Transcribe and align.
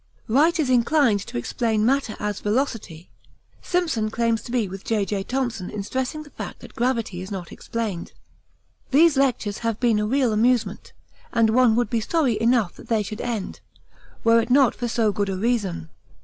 Wright 0.27 0.59
is 0.59 0.71
inclined 0.71 1.19
to 1.27 1.37
explain 1.37 1.85
matter 1.85 2.15
as 2.19 2.39
velocity; 2.39 3.11
Simpson 3.61 4.09
claims 4.09 4.41
to 4.41 4.51
be 4.51 4.67
with 4.67 4.83
J.J. 4.83 5.21
Thomson 5.25 5.69
in 5.69 5.83
stressing 5.83 6.23
the 6.23 6.31
fact 6.31 6.61
that 6.61 6.73
gravity 6.73 7.21
is 7.21 7.29
not 7.29 7.51
explained. 7.51 8.11
These 8.89 9.15
lectures 9.15 9.59
have 9.59 9.79
been 9.79 9.99
a 9.99 10.07
real 10.07 10.33
amusement 10.33 10.91
and 11.31 11.51
one 11.51 11.75
would 11.75 11.91
be 11.91 12.01
sorry 12.01 12.41
enough 12.41 12.73
that 12.77 12.87
they 12.87 13.03
should 13.03 13.21
end, 13.21 13.59
were 14.23 14.39
it 14.41 14.49
not 14.49 14.73
for 14.73 14.87
so 14.87 15.11
good 15.11 15.29
a 15.29 15.35
reason. 15.37 15.89